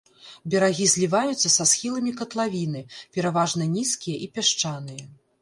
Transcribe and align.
Берагі 0.51 0.85
зліваюцца 0.93 1.51
са 1.57 1.67
схіламі 1.73 2.15
катлавіны, 2.23 2.81
пераважна 3.19 3.69
нізкія 3.77 4.17
і 4.27 4.33
пясчаныя. 4.35 5.05